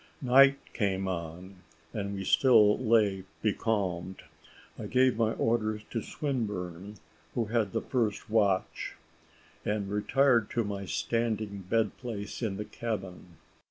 Night 0.23 0.57
came 0.73 1.07
on, 1.07 1.57
and 1.93 2.15
we 2.15 2.23
still 2.25 2.75
lay 2.79 3.23
becalmed. 3.43 4.23
I 4.79 4.87
gave 4.87 5.15
my 5.15 5.33
orders 5.33 5.83
to 5.91 6.01
Swinburne, 6.01 6.95
who 7.35 7.45
had 7.45 7.71
the 7.71 7.81
first 7.83 8.27
watch, 8.27 8.95
and 9.63 9.91
retired 9.91 10.49
to 10.49 10.63
my 10.63 10.85
standing 10.85 11.59
bed 11.69 11.95
place 11.99 12.41
in 12.41 12.57
the 12.57 12.65
cabin. 12.65 13.37